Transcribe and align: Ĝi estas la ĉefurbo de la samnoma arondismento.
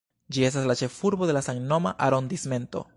Ĝi 0.35 0.45
estas 0.47 0.65
la 0.71 0.77
ĉefurbo 0.79 1.29
de 1.31 1.37
la 1.39 1.45
samnoma 1.49 1.95
arondismento. 2.09 2.89